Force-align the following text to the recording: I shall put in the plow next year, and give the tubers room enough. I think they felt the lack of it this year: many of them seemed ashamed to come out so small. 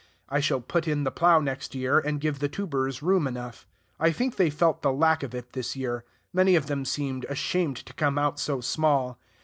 I 0.29 0.39
shall 0.39 0.61
put 0.61 0.87
in 0.87 1.03
the 1.03 1.11
plow 1.11 1.39
next 1.41 1.75
year, 1.75 1.99
and 1.99 2.19
give 2.19 2.39
the 2.39 2.49
tubers 2.49 3.03
room 3.03 3.27
enough. 3.27 3.67
I 3.99 4.11
think 4.11 4.35
they 4.35 4.49
felt 4.49 4.81
the 4.81 4.91
lack 4.91 5.21
of 5.21 5.35
it 5.35 5.53
this 5.53 5.75
year: 5.75 6.05
many 6.33 6.55
of 6.55 6.65
them 6.65 6.85
seemed 6.85 7.23
ashamed 7.25 7.77
to 7.85 7.93
come 7.93 8.17
out 8.17 8.39
so 8.39 8.61
small. 8.61 9.19